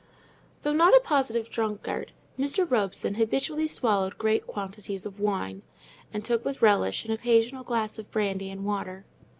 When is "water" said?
8.65-9.05